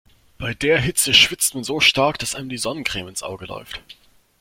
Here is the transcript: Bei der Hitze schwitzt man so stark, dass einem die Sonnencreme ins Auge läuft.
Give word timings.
Bei 0.39 0.55
der 0.55 0.79
Hitze 0.81 1.13
schwitzt 1.13 1.53
man 1.53 1.63
so 1.63 1.79
stark, 1.79 2.17
dass 2.17 2.33
einem 2.33 2.49
die 2.49 2.57
Sonnencreme 2.57 3.07
ins 3.09 3.21
Auge 3.21 3.45
läuft. 3.45 3.83